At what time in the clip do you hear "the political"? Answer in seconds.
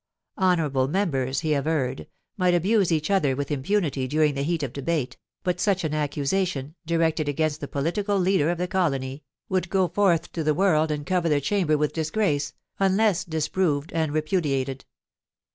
7.61-8.17